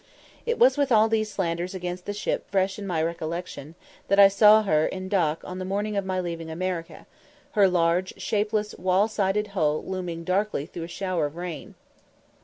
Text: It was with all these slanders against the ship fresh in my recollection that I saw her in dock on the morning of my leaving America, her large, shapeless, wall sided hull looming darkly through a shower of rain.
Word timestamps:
It 0.47 0.57
was 0.57 0.79
with 0.79 0.91
all 0.91 1.07
these 1.07 1.29
slanders 1.29 1.75
against 1.75 2.07
the 2.07 2.13
ship 2.13 2.49
fresh 2.49 2.79
in 2.79 2.87
my 2.87 3.03
recollection 3.03 3.75
that 4.07 4.17
I 4.19 4.29
saw 4.29 4.63
her 4.63 4.87
in 4.87 5.09
dock 5.09 5.41
on 5.43 5.59
the 5.59 5.63
morning 5.63 5.95
of 5.95 6.07
my 6.07 6.19
leaving 6.19 6.49
America, 6.49 7.05
her 7.51 7.67
large, 7.67 8.19
shapeless, 8.19 8.73
wall 8.79 9.07
sided 9.07 9.49
hull 9.49 9.83
looming 9.85 10.23
darkly 10.23 10.65
through 10.65 10.85
a 10.85 10.87
shower 10.87 11.27
of 11.27 11.35
rain. 11.35 11.75